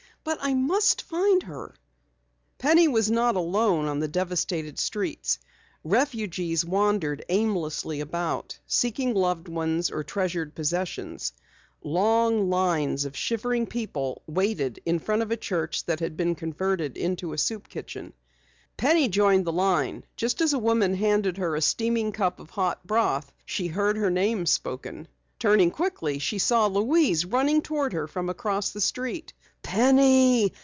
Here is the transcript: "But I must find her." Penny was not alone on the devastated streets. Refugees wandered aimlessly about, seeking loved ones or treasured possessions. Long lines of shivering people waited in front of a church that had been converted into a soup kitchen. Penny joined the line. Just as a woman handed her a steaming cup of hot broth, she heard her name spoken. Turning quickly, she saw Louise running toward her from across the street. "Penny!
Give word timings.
"But 0.23 0.37
I 0.39 0.53
must 0.53 1.01
find 1.01 1.41
her." 1.43 1.73
Penny 2.59 2.87
was 2.87 3.09
not 3.09 3.35
alone 3.35 3.87
on 3.87 3.97
the 3.97 4.07
devastated 4.07 4.77
streets. 4.77 5.39
Refugees 5.83 6.63
wandered 6.63 7.25
aimlessly 7.27 8.01
about, 8.01 8.59
seeking 8.67 9.15
loved 9.15 9.47
ones 9.47 9.89
or 9.89 10.03
treasured 10.03 10.53
possessions. 10.53 11.33
Long 11.81 12.51
lines 12.51 13.03
of 13.05 13.17
shivering 13.17 13.65
people 13.65 14.21
waited 14.27 14.79
in 14.85 14.99
front 14.99 15.23
of 15.23 15.31
a 15.31 15.37
church 15.37 15.85
that 15.87 16.01
had 16.01 16.15
been 16.15 16.35
converted 16.35 16.97
into 16.97 17.33
a 17.33 17.37
soup 17.39 17.67
kitchen. 17.67 18.13
Penny 18.77 19.07
joined 19.09 19.45
the 19.45 19.51
line. 19.51 20.05
Just 20.15 20.39
as 20.39 20.53
a 20.53 20.59
woman 20.59 20.93
handed 20.93 21.37
her 21.37 21.55
a 21.55 21.61
steaming 21.61 22.11
cup 22.11 22.39
of 22.39 22.51
hot 22.51 22.85
broth, 22.85 23.31
she 23.43 23.65
heard 23.65 23.97
her 23.97 24.11
name 24.11 24.45
spoken. 24.45 25.07
Turning 25.39 25.71
quickly, 25.71 26.19
she 26.19 26.37
saw 26.37 26.67
Louise 26.67 27.25
running 27.25 27.63
toward 27.63 27.93
her 27.93 28.05
from 28.07 28.29
across 28.29 28.69
the 28.69 28.81
street. 28.81 29.33
"Penny! 29.63 30.53